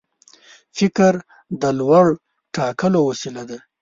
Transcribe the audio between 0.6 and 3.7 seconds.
فکر د لور ټاکلو وسیله ده.